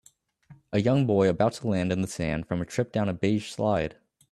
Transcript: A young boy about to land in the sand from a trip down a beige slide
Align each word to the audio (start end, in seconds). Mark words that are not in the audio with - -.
A 0.71 0.81
young 0.81 1.05
boy 1.05 1.29
about 1.29 1.53
to 1.53 1.67
land 1.67 1.91
in 1.91 2.01
the 2.01 2.07
sand 2.07 2.47
from 2.47 2.59
a 2.59 2.65
trip 2.65 2.91
down 2.91 3.07
a 3.07 3.13
beige 3.13 3.51
slide 3.51 3.97